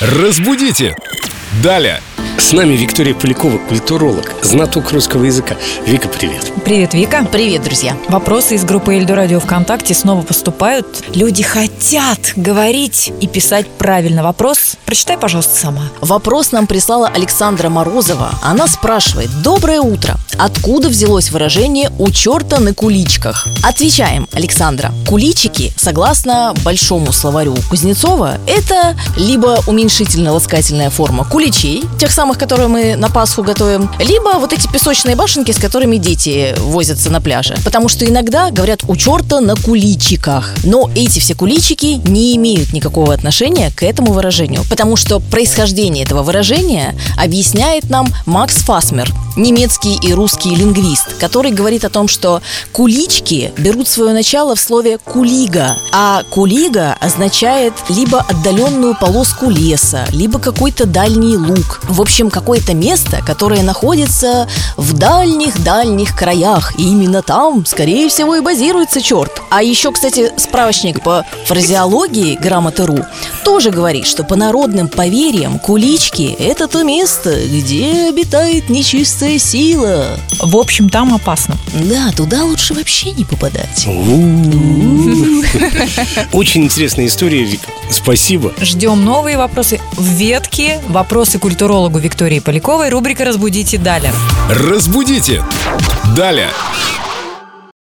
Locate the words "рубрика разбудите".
92.90-93.78